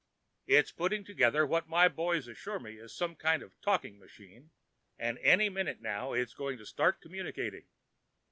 It's 0.47 0.71
putting 0.71 1.03
together 1.05 1.45
what 1.45 1.69
my 1.69 1.87
boy 1.87 2.17
assures 2.17 2.63
me 2.63 2.79
is 2.79 2.91
some 2.91 3.15
kind 3.15 3.43
of 3.43 3.61
talking 3.61 3.99
machine, 3.99 4.49
and 4.97 5.19
any 5.19 5.47
minute 5.47 5.79
now 5.79 6.13
it's 6.13 6.33
going 6.33 6.57
to 6.57 6.65
start 6.65 7.01
communicating. 7.01 7.67